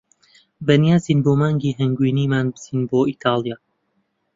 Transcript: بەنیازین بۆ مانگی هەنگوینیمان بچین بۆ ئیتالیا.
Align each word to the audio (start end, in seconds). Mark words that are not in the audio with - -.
بەنیازین 0.65 1.19
بۆ 1.25 1.33
مانگی 1.39 1.77
هەنگوینیمان 1.79 2.45
بچین 2.53 2.81
بۆ 2.89 2.99
ئیتالیا. 3.09 3.57